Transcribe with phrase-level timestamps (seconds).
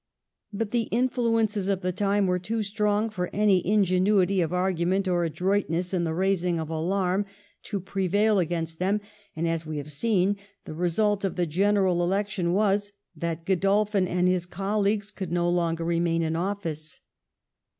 [0.51, 5.23] But the influences of the time were too strong for any ingenuity of argument or
[5.25, 7.27] adroitness in the raising of alarm
[7.65, 8.99] to prevail against them,
[9.35, 14.27] and, as we have seen, the result of the General Election was that Godolphin and
[14.27, 16.99] his colleagues could no longer remain in office.